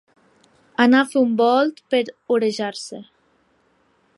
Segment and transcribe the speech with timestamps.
[0.85, 2.01] Anar a fer un volt per
[2.37, 3.03] orejar-se.